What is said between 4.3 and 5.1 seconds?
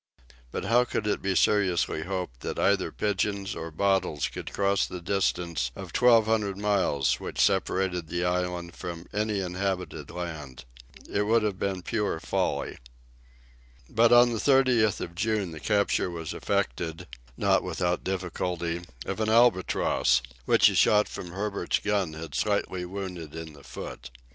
cross the